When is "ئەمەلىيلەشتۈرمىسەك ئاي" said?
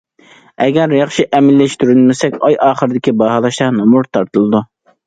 1.39-2.59